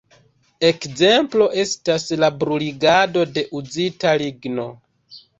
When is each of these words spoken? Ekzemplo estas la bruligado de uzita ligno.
Ekzemplo 0.67 1.49
estas 1.63 2.05
la 2.23 2.29
bruligado 2.43 3.25
de 3.35 3.43
uzita 3.59 4.15
ligno. 4.23 4.65